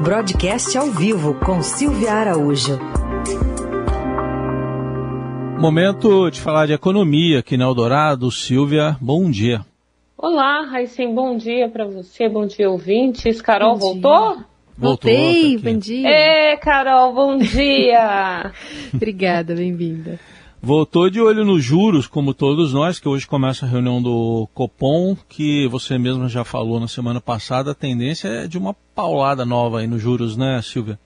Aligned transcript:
Broadcast 0.00 0.76
ao 0.76 0.90
vivo 0.90 1.34
com 1.34 1.62
Silvia 1.62 2.12
Araújo. 2.12 2.78
Momento 5.60 6.30
de 6.30 6.40
falar 6.40 6.66
de 6.66 6.72
economia 6.72 7.40
aqui 7.40 7.56
na 7.56 7.64
Eldorado. 7.64 8.30
Silvia, 8.30 8.96
bom 9.00 9.30
dia. 9.30 9.64
Olá, 10.16 10.62
Raíssen, 10.62 11.14
bom 11.14 11.36
dia 11.36 11.68
para 11.68 11.84
você, 11.84 12.28
bom 12.28 12.46
dia 12.46 12.70
ouvintes. 12.70 13.40
Carol, 13.42 13.76
bom 13.76 14.00
voltou? 14.00 14.36
Dia. 14.36 14.46
Voltei, 14.76 15.58
bom 15.58 15.78
dia. 15.78 16.08
É, 16.08 16.56
Carol, 16.56 17.12
bom 17.12 17.36
dia. 17.38 18.50
Obrigada, 18.92 19.54
bem-vinda. 19.54 20.18
Voltou 20.64 21.10
de 21.10 21.20
olho 21.20 21.44
nos 21.44 21.64
juros, 21.64 22.06
como 22.06 22.32
todos 22.32 22.72
nós, 22.72 23.00
que 23.00 23.08
hoje 23.08 23.26
começa 23.26 23.66
a 23.66 23.68
reunião 23.68 24.00
do 24.00 24.48
Copom, 24.54 25.16
que 25.28 25.66
você 25.66 25.98
mesma 25.98 26.28
já 26.28 26.44
falou 26.44 26.78
na 26.78 26.86
semana 26.86 27.20
passada, 27.20 27.72
a 27.72 27.74
tendência 27.74 28.28
é 28.28 28.46
de 28.46 28.56
uma 28.56 28.72
paulada 28.94 29.44
nova 29.44 29.80
aí 29.80 29.88
nos 29.88 30.00
juros, 30.00 30.36
né, 30.36 30.60
Silvia? 30.62 31.00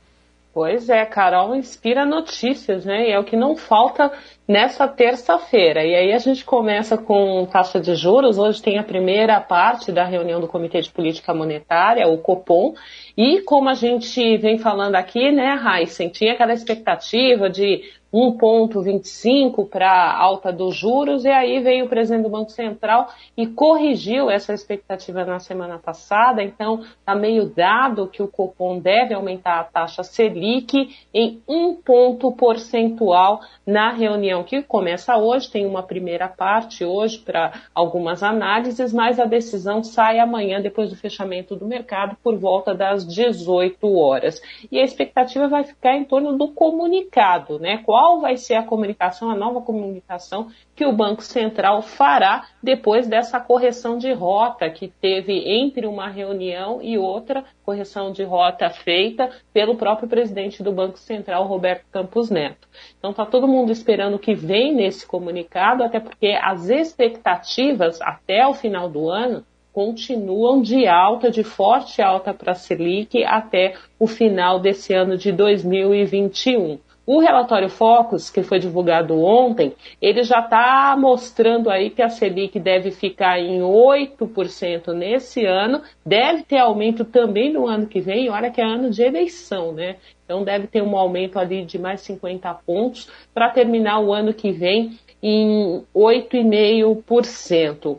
Pois 0.52 0.90
é, 0.90 1.06
Carol 1.06 1.56
inspira 1.56 2.04
notícias, 2.04 2.84
né? 2.84 3.08
E 3.08 3.12
é 3.12 3.18
o 3.18 3.24
que 3.24 3.34
não 3.34 3.56
falta 3.56 4.12
nessa 4.46 4.86
terça-feira. 4.86 5.84
E 5.84 5.95
aí 5.95 6.12
a 6.12 6.18
gente 6.18 6.45
começa 6.45 6.96
com 6.96 7.46
taxa 7.46 7.80
de 7.80 7.95
juros. 7.95 8.38
Hoje 8.38 8.62
tem 8.62 8.78
a 8.78 8.84
primeira 8.84 9.41
parte 9.41 9.91
da 9.91 10.04
reunião 10.04 10.41
do 10.41 10.46
Comitê 10.46 10.80
de 10.80 10.91
Política 10.91 11.34
Monetária, 11.34 12.06
o 12.06 12.18
Copom. 12.18 12.74
E 13.16 13.40
como 13.42 13.68
a 13.68 13.74
gente 13.74 14.37
vem 14.37 14.59
falando 14.59 14.95
aqui, 14.95 15.32
né, 15.32 15.59
Heisen, 15.59 16.09
tinha 16.09 16.34
aquela 16.34 16.52
expectativa 16.52 17.51
de 17.51 17.82
1,25 18.12 19.68
para 19.68 20.16
alta 20.16 20.52
dos 20.52 20.74
juros, 20.76 21.24
e 21.24 21.28
aí 21.28 21.60
veio 21.60 21.84
o 21.84 21.88
presidente 21.88 22.23
do 22.23 22.30
Banco 22.30 22.51
Central 22.51 23.09
e 23.37 23.46
corrigiu 23.46 24.30
essa 24.30 24.54
expectativa 24.54 25.24
na 25.24 25.38
semana 25.38 25.78
passada. 25.78 26.42
Então, 26.42 26.80
está 26.80 27.15
meio 27.15 27.46
dado 27.46 28.09
que 28.09 28.23
o 28.23 28.28
Copom 28.28 28.78
deve 28.78 29.12
aumentar 29.12 29.60
a 29.60 29.65
taxa 29.65 30.02
Selic 30.02 30.96
em 31.12 31.42
um 31.46 31.74
ponto 31.74 32.32
percentual 32.32 33.40
na 33.66 33.92
reunião 33.92 34.35
que 34.45 34.62
começa 34.62 35.16
hoje. 35.16 35.51
Tem 35.51 35.66
uma 35.66 35.82
primeira 35.82 36.29
parte 36.29 36.84
hoje 36.84 37.18
para 37.18 37.52
algumas 37.74 38.23
análises, 38.23 38.92
mas 38.92 39.18
a 39.18 39.24
decisão 39.24 39.82
sai 39.82 40.18
amanhã, 40.18 40.60
depois 40.60 40.90
do 40.90 40.96
fechamento 40.96 41.56
do 41.56 41.66
mercado, 41.66 42.16
por 42.23 42.37
volta 42.37 42.74
das 42.74 43.07
18 43.07 43.96
horas. 43.96 44.40
E 44.70 44.79
a 44.79 44.84
expectativa 44.84 45.48
vai 45.48 45.64
ficar 45.64 45.96
em 45.96 46.04
torno 46.04 46.37
do 46.37 46.48
comunicado, 46.48 47.59
né? 47.59 47.79
qual 47.84 48.20
vai 48.20 48.37
ser 48.37 48.54
a 48.54 48.62
comunicação, 48.62 49.30
a 49.30 49.34
nova 49.34 49.60
comunicação 49.60 50.48
que 50.77 50.85
o 50.85 50.93
Banco 50.93 51.23
Central 51.23 51.80
fará 51.80 52.46
depois 52.63 53.09
dessa 53.09 53.41
correção 53.41 53.96
de 53.96 54.13
rota 54.13 54.69
que 54.69 54.88
teve 54.88 55.32
entre 55.46 55.87
uma 55.87 56.07
reunião 56.07 56.82
e 56.82 56.99
outra, 56.99 57.45
correção 57.65 58.13
de 58.13 58.23
rota 58.23 58.69
feita 58.69 59.30
pelo 59.54 59.77
próprio 59.77 60.07
presidente 60.07 60.63
do 60.63 60.71
Banco 60.71 60.99
Central, 60.99 61.47
Roberto 61.47 61.87
Campos 61.91 62.29
Neto. 62.29 62.69
Então 62.99 63.10
está 63.10 63.24
todo 63.24 63.49
mundo 63.49 63.73
esperando 63.73 64.16
o 64.16 64.19
que 64.19 64.34
vem 64.34 64.75
nesse 64.75 65.06
comunicado, 65.06 65.82
até 65.82 65.99
porque 65.99 66.38
as 66.41 66.69
expectativas 66.69 67.99
até 68.03 68.47
o 68.47 68.53
final 68.53 68.91
do 68.91 69.09
ano 69.09 69.44
continuam 69.72 70.62
de 70.62 70.87
alta, 70.87 71.31
de 71.31 71.43
forte 71.43 72.00
alta 72.00 72.32
para 72.32 72.53
a 72.53 72.54
Selic 72.54 73.22
até 73.25 73.75
o 73.99 74.06
final 74.06 74.59
desse 74.59 74.94
ano 74.94 75.16
de 75.16 75.32
2021. 75.32 76.78
O 77.06 77.21
relatório 77.21 77.69
Focus, 77.69 78.28
que 78.28 78.43
foi 78.43 78.59
divulgado 78.59 79.22
ontem, 79.22 79.72
ele 80.03 80.25
já 80.25 80.41
está 80.41 80.97
mostrando 80.99 81.71
aí 81.71 81.88
que 81.88 82.03
a 82.03 82.09
Selic 82.09 82.59
deve 82.59 82.91
ficar 82.91 83.38
em 83.38 83.60
8% 83.60 84.93
nesse 84.93 85.47
ano, 85.47 85.82
deve 86.04 86.43
ter 86.43 86.59
aumento 86.59 87.04
também 87.04 87.53
no 87.53 87.69
ano 87.69 87.87
que 87.87 88.00
vem, 88.00 88.28
olha 88.28 88.50
que 88.50 88.60
é 88.60 88.65
ano 88.65 88.91
de 88.91 89.04
eleição, 89.04 89.71
né? 89.71 89.98
Então 90.25 90.43
deve 90.43 90.66
ter 90.66 90.82
um 90.82 90.97
aumento 90.97 91.38
ali 91.38 91.65
de 91.65 91.78
mais 91.78 92.00
50 92.00 92.53
pontos 92.66 93.09
para 93.32 93.50
terminar 93.50 94.00
o 94.00 94.12
ano 94.12 94.34
que 94.34 94.50
vem 94.50 94.98
em 95.22 95.84
8,5%. 95.94 97.98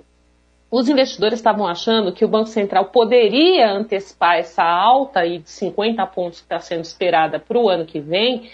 Os 0.69 0.89
investidores 0.89 1.39
estavam 1.39 1.65
achando 1.65 2.11
que 2.11 2.25
o 2.25 2.27
Banco 2.27 2.49
Central 2.49 2.87
poderia 2.87 3.71
antecipar 3.71 4.35
essa 4.35 4.65
alta 4.65 5.21
aí 5.21 5.37
de 5.37 5.49
50 5.49 6.05
pontos 6.07 6.39
que 6.39 6.45
está 6.45 6.59
sendo 6.59 6.83
esperada 6.83 7.39
para 7.39 7.57
o 7.57 7.69
ano 7.69 7.85
que 7.85 8.01
vem 8.01 8.49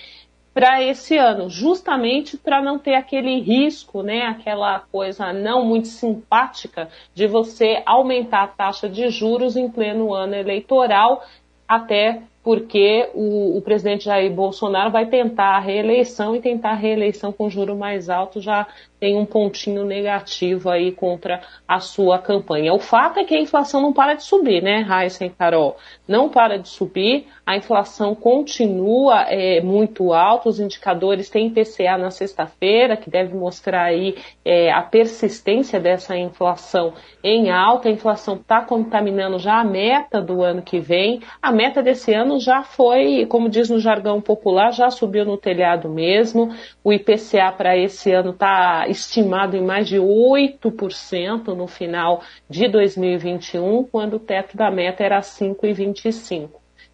para 0.53 0.83
esse 0.83 1.17
ano, 1.17 1.49
justamente 1.49 2.37
para 2.37 2.61
não 2.61 2.77
ter 2.77 2.93
aquele 2.93 3.39
risco, 3.41 4.03
né, 4.03 4.21
aquela 4.23 4.79
coisa 4.79 5.33
não 5.33 5.65
muito 5.65 5.87
simpática 5.87 6.89
de 7.13 7.25
você 7.25 7.81
aumentar 7.85 8.43
a 8.43 8.47
taxa 8.47 8.87
de 8.87 9.09
juros 9.09 9.55
em 9.55 9.67
pleno 9.67 10.13
ano 10.13 10.35
eleitoral, 10.35 11.23
até 11.67 12.21
porque 12.43 13.09
o, 13.13 13.57
o, 13.57 13.61
presidente 13.61 14.03
Jair 14.03 14.31
Bolsonaro 14.31 14.91
vai 14.91 15.05
tentar 15.05 15.55
a 15.55 15.59
reeleição 15.59 16.35
e 16.35 16.41
tentar 16.41 16.71
a 16.71 16.75
reeleição 16.75 17.31
com 17.31 17.49
juro 17.49 17.75
mais 17.75 18.09
alto 18.09 18.41
já 18.41 18.67
tem 19.03 19.17
um 19.17 19.25
pontinho 19.25 19.83
negativo 19.83 20.69
aí 20.69 20.89
contra 20.89 21.41
a 21.67 21.81
sua 21.81 22.19
campanha. 22.19 22.73
O 22.73 22.79
fato 22.79 23.19
é 23.19 23.25
que 23.25 23.35
a 23.35 23.41
inflação 23.41 23.81
não 23.81 23.91
para 23.91 24.13
de 24.13 24.23
subir, 24.23 24.63
né, 24.63 24.79
Raíssa 24.79 25.25
e 25.25 25.29
Carol? 25.29 25.75
Não 26.07 26.29
para 26.29 26.57
de 26.57 26.69
subir, 26.69 27.27
a 27.45 27.57
inflação 27.57 28.15
continua 28.15 29.25
é, 29.27 29.59
muito 29.59 30.13
alta, 30.13 30.47
os 30.47 30.57
indicadores 30.57 31.29
têm 31.29 31.47
IPCA 31.47 31.97
na 31.97 32.11
sexta-feira, 32.11 32.95
que 32.95 33.09
deve 33.09 33.35
mostrar 33.35 33.83
aí 33.87 34.15
é, 34.45 34.71
a 34.71 34.81
persistência 34.81 35.81
dessa 35.81 36.15
inflação 36.15 36.93
em 37.21 37.51
alta, 37.51 37.89
a 37.89 37.91
inflação 37.91 38.35
está 38.35 38.61
contaminando 38.61 39.37
já 39.37 39.59
a 39.59 39.65
meta 39.65 40.21
do 40.21 40.41
ano 40.41 40.61
que 40.61 40.79
vem, 40.79 41.19
a 41.41 41.51
meta 41.51 41.83
desse 41.83 42.13
ano 42.13 42.39
já 42.39 42.63
foi, 42.63 43.25
como 43.25 43.49
diz 43.49 43.69
no 43.69 43.79
jargão 43.79 44.21
popular, 44.21 44.71
já 44.71 44.89
subiu 44.89 45.25
no 45.25 45.37
telhado 45.37 45.89
mesmo, 45.89 46.55
o 46.81 46.93
IPCA 46.93 47.51
para 47.51 47.77
esse 47.77 48.09
ano 48.13 48.29
está 48.29 48.87
estimado 48.93 49.57
em 49.57 49.63
mais 49.63 49.87
de 49.87 49.97
8% 49.97 51.47
no 51.55 51.67
final 51.67 52.21
de 52.49 52.67
2021, 52.67 53.83
quando 53.83 54.15
o 54.15 54.19
teto 54.19 54.55
da 54.55 54.71
meta 54.71 55.03
era 55.03 55.19
5,25%. 55.19 56.49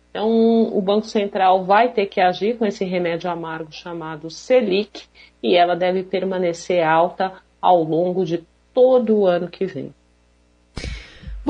Então, 0.09 0.27
o 0.75 0.81
Banco 0.81 1.05
Central 1.05 1.65
vai 1.65 1.93
ter 1.93 2.07
que 2.07 2.19
agir 2.19 2.57
com 2.57 2.65
esse 2.65 2.83
remédio 2.83 3.29
amargo 3.29 3.71
chamado 3.71 4.29
Selic 4.29 5.03
e 5.41 5.55
ela 5.55 5.75
deve 5.75 6.01
permanecer 6.01 6.83
alta 6.83 7.33
ao 7.61 7.83
longo 7.83 8.25
de 8.25 8.43
todo 8.73 9.15
o 9.15 9.27
ano 9.27 9.47
que 9.47 9.65
vem. 9.65 9.93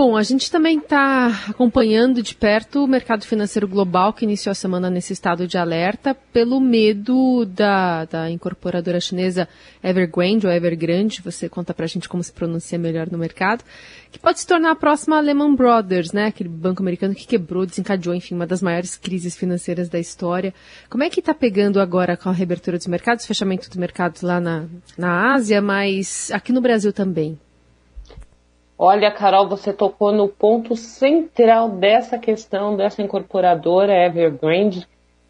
Bom, 0.02 0.16
a 0.16 0.24
gente 0.24 0.50
também 0.50 0.78
está 0.78 1.28
acompanhando 1.50 2.24
de 2.24 2.34
perto 2.34 2.86
o 2.86 2.88
mercado 2.88 3.26
financeiro 3.26 3.68
global 3.68 4.14
que 4.14 4.24
iniciou 4.24 4.52
a 4.52 4.56
semana 4.56 4.90
nesse 4.90 5.12
estado 5.12 5.46
de 5.46 5.58
alerta 5.58 6.16
pelo 6.16 6.62
medo 6.62 7.46
da, 7.46 8.06
da 8.06 8.32
incorporadora 8.32 9.02
chinesa 9.02 9.46
Evergrande 9.84 10.48
ou 10.48 10.54
Evergrande, 10.54 11.22
você 11.22 11.50
conta 11.50 11.74
para 11.74 11.84
a 11.84 11.88
gente 11.90 12.08
como 12.08 12.24
se 12.24 12.32
pronuncia 12.32 12.80
melhor 12.80 13.12
no 13.12 13.18
mercado, 13.18 13.62
que 14.10 14.18
pode 14.18 14.40
se 14.40 14.48
tornar 14.48 14.72
a 14.72 14.76
próxima 14.76 15.20
Lehman 15.20 15.54
Brothers, 15.54 16.14
né? 16.14 16.28
Aquele 16.28 16.48
banco 16.48 16.82
americano 16.82 17.14
que 17.14 17.28
quebrou, 17.28 17.66
desencadeou, 17.66 18.16
enfim, 18.16 18.36
uma 18.36 18.48
das 18.48 18.62
maiores 18.62 18.96
crises 18.96 19.36
financeiras 19.36 19.90
da 19.90 20.00
história. 20.00 20.54
Como 20.90 21.04
é 21.04 21.10
que 21.10 21.20
está 21.20 21.34
pegando 21.34 21.78
agora 21.78 22.16
com 22.16 22.30
a 22.30 22.32
reabertura 22.32 22.78
dos 22.78 22.88
mercados, 22.88 23.28
fechamento 23.28 23.68
dos 23.68 23.76
mercados 23.76 24.22
lá 24.22 24.40
na, 24.40 24.66
na 24.98 25.34
Ásia, 25.34 25.62
mas 25.62 26.32
aqui 26.32 26.54
no 26.54 26.62
Brasil 26.62 26.94
também? 26.94 27.38
Olha, 28.82 29.12
Carol, 29.12 29.46
você 29.46 29.74
tocou 29.74 30.14
no 30.14 30.30
ponto 30.30 30.74
central 30.74 31.68
dessa 31.68 32.18
questão 32.18 32.78
dessa 32.78 33.02
incorporadora 33.02 34.06
Evergrande, 34.06 34.88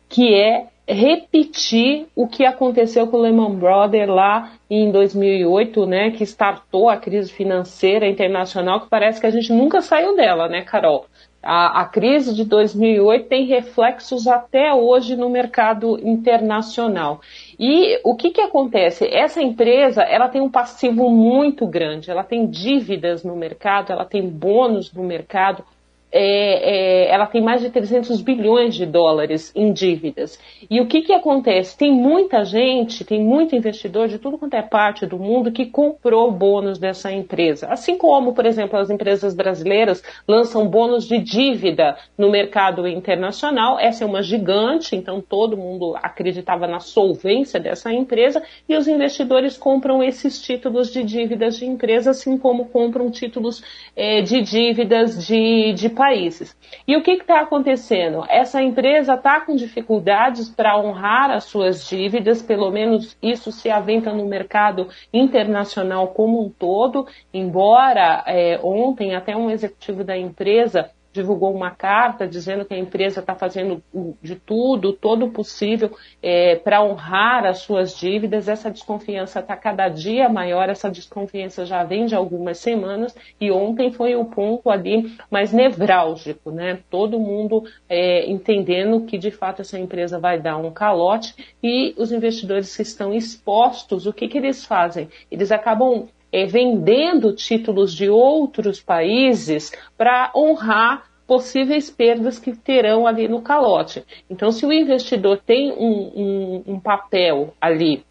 que 0.07 0.35
é 0.35 0.67
repetir 0.89 2.07
o 2.15 2.27
que 2.27 2.43
aconteceu 2.43 3.05
com 3.07 3.17
o 3.17 3.21
Lehman 3.21 3.55
Brothers 3.55 4.09
lá 4.09 4.53
em 4.69 4.91
2008, 4.91 5.85
né, 5.85 6.11
que 6.11 6.23
startou 6.23 6.89
a 6.89 6.97
crise 6.97 7.31
financeira 7.31 8.07
internacional, 8.07 8.81
que 8.81 8.89
parece 8.89 9.21
que 9.21 9.27
a 9.27 9.31
gente 9.31 9.53
nunca 9.53 9.81
saiu 9.81 10.15
dela, 10.15 10.49
né, 10.49 10.63
Carol? 10.63 11.05
A, 11.41 11.81
a, 11.81 11.85
crise 11.85 12.35
de 12.35 12.43
2008 12.43 13.29
tem 13.29 13.45
reflexos 13.45 14.27
até 14.27 14.73
hoje 14.73 15.15
no 15.15 15.29
mercado 15.29 15.97
internacional. 16.05 17.21
E 17.57 17.97
o 18.03 18.13
que, 18.13 18.31
que 18.31 18.41
acontece? 18.41 19.07
Essa 19.09 19.41
empresa 19.41 20.01
ela 20.01 20.27
tem 20.27 20.41
um 20.41 20.49
passivo 20.49 21.09
muito 21.09 21.65
grande, 21.65 22.11
ela 22.11 22.25
tem 22.25 22.45
dívidas 22.45 23.23
no 23.23 23.37
mercado, 23.37 23.93
ela 23.93 24.03
tem 24.03 24.27
bônus 24.27 24.91
no 24.91 25.03
mercado 25.03 25.63
é, 26.11 27.05
é, 27.07 27.13
ela 27.13 27.25
tem 27.27 27.41
mais 27.41 27.61
de 27.61 27.69
300 27.69 28.21
bilhões 28.21 28.75
de 28.75 28.85
dólares 28.85 29.51
em 29.55 29.71
dívidas. 29.71 30.39
E 30.69 30.81
o 30.81 30.87
que, 30.87 31.01
que 31.01 31.13
acontece? 31.13 31.77
Tem 31.77 31.91
muita 31.91 32.43
gente, 32.43 33.05
tem 33.05 33.21
muito 33.21 33.55
investidor 33.55 34.07
de 34.07 34.17
tudo 34.17 34.37
quanto 34.37 34.55
é 34.55 34.61
parte 34.61 35.05
do 35.05 35.17
mundo 35.17 35.51
que 35.51 35.65
comprou 35.65 36.31
bônus 36.31 36.79
dessa 36.79 37.11
empresa. 37.11 37.67
Assim 37.67 37.97
como, 37.97 38.33
por 38.33 38.45
exemplo, 38.45 38.79
as 38.79 38.89
empresas 38.89 39.35
brasileiras 39.35 40.03
lançam 40.27 40.67
bônus 40.67 41.07
de 41.07 41.19
dívida 41.19 41.97
no 42.17 42.29
mercado 42.29 42.87
internacional. 42.87 43.79
Essa 43.79 44.03
é 44.03 44.07
uma 44.07 44.23
gigante, 44.23 44.95
então 44.95 45.21
todo 45.21 45.57
mundo 45.57 45.95
acreditava 46.01 46.67
na 46.67 46.79
solvência 46.79 47.59
dessa 47.59 47.93
empresa 47.93 48.41
e 48.67 48.75
os 48.75 48.87
investidores 48.87 49.57
compram 49.57 50.01
esses 50.01 50.41
títulos 50.41 50.91
de 50.91 51.03
dívidas 51.03 51.57
de 51.57 51.65
empresa, 51.65 52.11
assim 52.11 52.37
como 52.37 52.65
compram 52.65 53.11
títulos 53.11 53.63
é, 53.95 54.21
de 54.21 54.41
dívidas 54.41 55.25
de, 55.25 55.73
de 55.73 55.89
países. 55.99 56.55
E 56.87 56.95
o 56.95 57.03
que 57.03 57.11
está 57.11 57.41
acontecendo? 57.41 58.23
Essa 58.29 58.61
empresa 58.61 59.15
está 59.15 59.41
com 59.41 59.53
dificuldades 59.53 60.47
para 60.47 60.77
honrar 60.79 61.29
as 61.29 61.43
suas 61.43 61.85
dívidas, 61.85 62.41
pelo 62.41 62.71
menos 62.71 63.17
isso 63.21 63.51
se 63.51 63.69
aventa 63.69 64.13
no 64.13 64.25
mercado 64.25 64.87
internacional 65.13 66.07
como 66.07 66.41
um 66.41 66.49
todo, 66.49 67.05
embora 67.33 68.23
é, 68.25 68.57
ontem 68.63 69.13
até 69.13 69.35
um 69.35 69.51
executivo 69.51 70.05
da 70.05 70.17
empresa 70.17 70.89
divulgou 71.11 71.53
uma 71.53 71.71
carta 71.71 72.27
dizendo 72.27 72.65
que 72.65 72.73
a 72.73 72.77
empresa 72.77 73.19
está 73.19 73.33
fazendo 73.35 73.83
de 74.21 74.35
tudo, 74.35 74.93
todo 74.93 75.25
o 75.25 75.31
possível 75.31 75.91
é, 76.21 76.55
para 76.55 76.83
honrar 76.83 77.45
as 77.45 77.59
suas 77.59 77.97
dívidas. 77.97 78.47
Essa 78.47 78.69
desconfiança 78.69 79.39
está 79.39 79.55
cada 79.55 79.89
dia 79.89 80.29
maior, 80.29 80.69
essa 80.69 80.89
desconfiança 80.89 81.65
já 81.65 81.83
vem 81.83 82.05
de 82.05 82.15
algumas 82.15 82.59
semanas 82.59 83.15
e 83.39 83.51
ontem 83.51 83.91
foi 83.91 84.15
o 84.15 84.25
ponto 84.25 84.69
ali 84.69 85.15
mais 85.31 85.51
nevrálgico, 85.51 86.51
né? 86.51 86.79
Todo 86.89 87.19
mundo 87.19 87.63
é, 87.87 88.29
entendendo 88.29 89.05
que 89.05 89.17
de 89.17 89.31
fato 89.31 89.61
essa 89.61 89.79
empresa 89.79 90.19
vai 90.19 90.39
dar 90.39 90.57
um 90.57 90.71
calote 90.71 91.35
e 91.63 91.93
os 91.97 92.11
investidores 92.11 92.75
que 92.75 92.83
estão 92.83 93.13
expostos, 93.13 94.05
o 94.05 94.13
que, 94.13 94.27
que 94.27 94.37
eles 94.37 94.65
fazem? 94.65 95.09
Eles 95.31 95.51
acabam 95.51 96.07
é, 96.31 96.45
vendendo 96.45 97.33
títulos 97.33 97.93
de 97.93 98.09
outros 98.09 98.81
países 98.81 99.71
para 99.97 100.31
honrar 100.35 101.09
possíveis 101.27 101.91
perdas 101.91 102.39
que 102.39 102.55
terão 102.55 103.05
ali 103.05 103.27
no 103.27 103.41
calote. 103.41 104.03
Então, 104.29 104.51
se 104.51 104.65
o 104.65 104.73
investidor 104.73 105.39
tem 105.45 105.71
um, 105.71 105.83
um, 105.85 106.63
um 106.73 106.79
papel 106.79 107.53
ali 107.61 108.03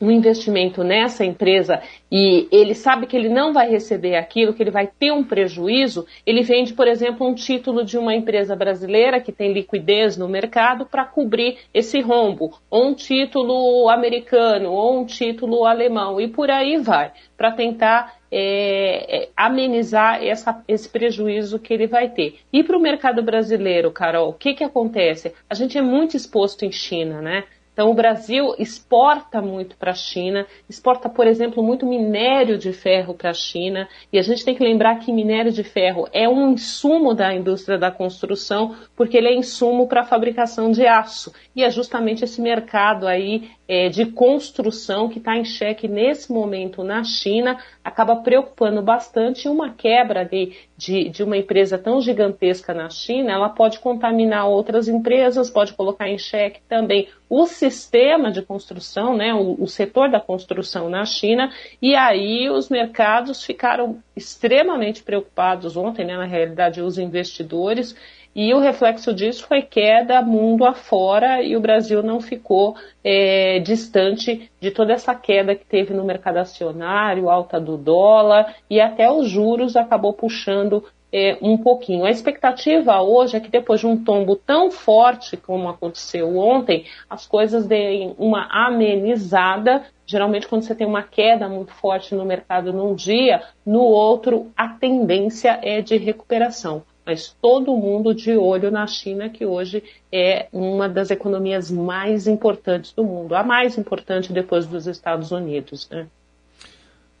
um 0.00 0.10
investimento 0.10 0.84
nessa 0.84 1.24
empresa 1.24 1.82
e 2.10 2.48
ele 2.50 2.74
sabe 2.74 3.06
que 3.06 3.16
ele 3.16 3.28
não 3.28 3.52
vai 3.52 3.68
receber 3.68 4.16
aquilo, 4.16 4.54
que 4.54 4.62
ele 4.62 4.70
vai 4.70 4.86
ter 4.86 5.12
um 5.12 5.24
prejuízo, 5.24 6.06
ele 6.24 6.42
vende, 6.42 6.72
por 6.72 6.86
exemplo, 6.86 7.26
um 7.26 7.34
título 7.34 7.84
de 7.84 7.98
uma 7.98 8.14
empresa 8.14 8.54
brasileira 8.54 9.20
que 9.20 9.32
tem 9.32 9.52
liquidez 9.52 10.16
no 10.16 10.28
mercado 10.28 10.86
para 10.86 11.04
cobrir 11.04 11.58
esse 11.74 12.00
rombo, 12.00 12.58
ou 12.70 12.88
um 12.88 12.94
título 12.94 13.88
americano, 13.88 14.70
ou 14.70 15.00
um 15.00 15.04
título 15.04 15.64
alemão, 15.64 16.20
e 16.20 16.28
por 16.28 16.50
aí 16.50 16.78
vai, 16.78 17.12
para 17.36 17.52
tentar 17.52 18.18
é, 18.30 19.22
é, 19.22 19.28
amenizar 19.36 20.22
essa, 20.22 20.62
esse 20.68 20.88
prejuízo 20.88 21.58
que 21.58 21.72
ele 21.72 21.86
vai 21.86 22.10
ter. 22.10 22.38
E 22.52 22.62
para 22.62 22.76
o 22.76 22.80
mercado 22.80 23.22
brasileiro, 23.22 23.90
Carol, 23.90 24.30
o 24.30 24.34
que, 24.34 24.54
que 24.54 24.64
acontece? 24.64 25.34
A 25.48 25.54
gente 25.54 25.76
é 25.76 25.82
muito 25.82 26.16
exposto 26.16 26.64
em 26.64 26.72
China, 26.72 27.20
né? 27.22 27.44
Então, 27.78 27.92
o 27.92 27.94
Brasil 27.94 28.56
exporta 28.58 29.40
muito 29.40 29.76
para 29.76 29.92
a 29.92 29.94
China, 29.94 30.44
exporta, 30.68 31.08
por 31.08 31.28
exemplo, 31.28 31.62
muito 31.62 31.86
minério 31.86 32.58
de 32.58 32.72
ferro 32.72 33.14
para 33.14 33.30
a 33.30 33.32
China, 33.32 33.88
e 34.12 34.18
a 34.18 34.22
gente 34.22 34.44
tem 34.44 34.52
que 34.52 34.64
lembrar 34.64 34.98
que 34.98 35.12
minério 35.12 35.52
de 35.52 35.62
ferro 35.62 36.08
é 36.12 36.28
um 36.28 36.50
insumo 36.50 37.14
da 37.14 37.32
indústria 37.32 37.78
da 37.78 37.92
construção, 37.92 38.74
porque 38.96 39.16
ele 39.16 39.28
é 39.28 39.36
insumo 39.36 39.86
para 39.86 40.00
a 40.00 40.04
fabricação 40.04 40.72
de 40.72 40.88
aço. 40.88 41.32
E 41.54 41.62
é 41.62 41.70
justamente 41.70 42.24
esse 42.24 42.40
mercado 42.40 43.06
aí 43.06 43.48
é, 43.68 43.90
de 43.90 44.06
construção 44.06 45.08
que 45.08 45.18
está 45.18 45.36
em 45.36 45.44
xeque 45.44 45.86
nesse 45.86 46.32
momento 46.32 46.82
na 46.82 47.04
China, 47.04 47.58
acaba 47.84 48.16
preocupando 48.16 48.80
bastante. 48.80 49.46
Uma 49.46 49.70
quebra 49.70 50.24
de, 50.24 50.52
de, 50.76 51.10
de, 51.10 51.22
uma 51.22 51.36
empresa 51.36 51.76
tão 51.76 52.00
gigantesca 52.00 52.72
na 52.72 52.88
China, 52.88 53.32
ela 53.32 53.50
pode 53.50 53.78
contaminar 53.78 54.48
outras 54.48 54.88
empresas, 54.88 55.50
pode 55.50 55.74
colocar 55.74 56.08
em 56.08 56.18
xeque 56.18 56.60
também 56.66 57.08
o 57.28 57.46
sistema 57.46 58.30
de 58.30 58.42
construção, 58.42 59.16
né, 59.16 59.34
o, 59.34 59.62
o 59.62 59.66
setor 59.66 60.10
da 60.10 60.20
construção 60.20 60.88
na 60.88 61.04
China, 61.04 61.50
e 61.80 61.94
aí 61.94 62.48
os 62.48 62.68
mercados 62.68 63.44
ficaram 63.44 63.98
extremamente 64.16 65.02
preocupados 65.02 65.76
ontem, 65.76 66.04
né, 66.04 66.16
na 66.16 66.24
realidade, 66.24 66.80
os 66.80 66.98
investidores, 66.98 67.94
e 68.34 68.54
o 68.54 68.60
reflexo 68.60 69.12
disso 69.12 69.46
foi 69.46 69.62
queda 69.62 70.22
mundo 70.22 70.64
afora 70.64 71.42
e 71.42 71.56
o 71.56 71.60
Brasil 71.60 72.02
não 72.02 72.20
ficou 72.20 72.76
é, 73.02 73.58
distante 73.58 74.48
de 74.60 74.70
toda 74.70 74.92
essa 74.92 75.14
queda 75.14 75.56
que 75.56 75.64
teve 75.64 75.92
no 75.92 76.04
mercado 76.04 76.36
acionário, 76.36 77.30
alta 77.30 77.58
do 77.58 77.76
dólar 77.76 78.54
e 78.70 78.80
até 78.80 79.10
os 79.10 79.28
juros 79.28 79.74
acabou 79.74 80.12
puxando 80.12 80.84
é, 81.12 81.36
um 81.40 81.56
pouquinho. 81.56 82.04
A 82.04 82.10
expectativa 82.10 83.00
hoje 83.00 83.36
é 83.36 83.40
que 83.40 83.50
depois 83.50 83.80
de 83.80 83.86
um 83.86 84.02
tombo 84.02 84.36
tão 84.36 84.70
forte 84.70 85.36
como 85.36 85.68
aconteceu 85.68 86.36
ontem, 86.36 86.84
as 87.08 87.26
coisas 87.26 87.66
deem 87.66 88.14
uma 88.18 88.46
amenizada. 88.50 89.84
Geralmente, 90.06 90.48
quando 90.48 90.62
você 90.62 90.74
tem 90.74 90.86
uma 90.86 91.02
queda 91.02 91.48
muito 91.48 91.72
forte 91.72 92.14
no 92.14 92.24
mercado 92.24 92.72
num 92.72 92.94
dia, 92.94 93.42
no 93.64 93.80
outro 93.80 94.50
a 94.56 94.68
tendência 94.68 95.58
é 95.62 95.80
de 95.80 95.96
recuperação 95.96 96.82
mas 97.08 97.34
todo 97.40 97.74
mundo 97.74 98.14
de 98.14 98.36
olho 98.36 98.70
na 98.70 98.86
China, 98.86 99.30
que 99.30 99.46
hoje 99.46 99.82
é 100.12 100.46
uma 100.52 100.86
das 100.86 101.10
economias 101.10 101.70
mais 101.70 102.28
importantes 102.28 102.92
do 102.92 103.02
mundo, 103.02 103.34
a 103.34 103.42
mais 103.42 103.78
importante 103.78 104.30
depois 104.30 104.66
dos 104.66 104.86
Estados 104.86 105.32
Unidos. 105.32 105.88
Né? 105.88 106.06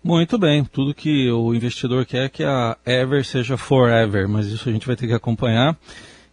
Muito 0.02 0.38
bem, 0.38 0.64
tudo 0.64 0.94
que 0.94 1.30
o 1.30 1.54
investidor 1.54 2.06
quer 2.06 2.26
é 2.26 2.28
que 2.28 2.44
a 2.44 2.76
Ever 2.86 3.24
seja 3.24 3.56
forever, 3.56 4.28
mas 4.28 4.46
isso 4.46 4.68
a 4.68 4.72
gente 4.72 4.86
vai 4.86 4.96
ter 4.96 5.06
que 5.06 5.12
acompanhar. 5.12 5.76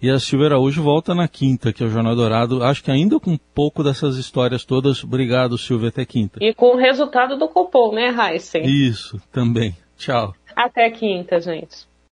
E 0.01 0.09
a 0.09 0.19
Silvia 0.19 0.47
Araújo 0.47 0.83
volta 0.83 1.15
na 1.15 1.27
quinta, 1.27 1.73
que 1.73 1.81
é 1.81 1.85
o 1.85 1.89
Jornal 1.89 2.15
Dourado. 2.15 2.63
Acho 2.63 2.83
que 2.83 2.91
ainda 2.91 3.19
com 3.19 3.31
um 3.31 3.39
pouco 3.55 3.83
dessas 3.83 4.17
histórias 4.17 4.63
todas. 4.63 5.03
Obrigado, 5.03 5.57
Silvia, 5.57 5.89
até 5.89 6.05
quinta. 6.05 6.37
E 6.43 6.53
com 6.53 6.75
o 6.75 6.77
resultado 6.77 7.37
do 7.37 7.47
Copom, 7.47 7.93
né, 7.93 8.09
Heisen? 8.09 8.65
Isso, 8.65 9.19
também. 9.31 9.75
Tchau. 9.97 10.35
Até 10.55 10.89
quinta, 10.91 11.39
gente. 11.39 11.87